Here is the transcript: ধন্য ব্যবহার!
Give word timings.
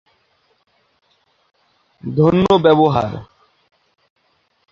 ধন্য 2.03 2.45
ব্যবহার! 2.63 3.11